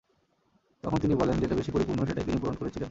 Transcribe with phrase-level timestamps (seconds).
[0.83, 2.79] তখন তিনি বলেন, যেটা বেশি পরিপূর্ণ সেটাই তিনি পূরণ করেছিলেন।